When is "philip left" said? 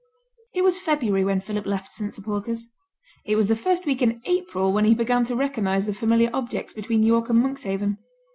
1.41-1.93